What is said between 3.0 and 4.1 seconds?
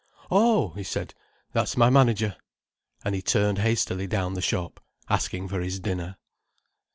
And he turned hastily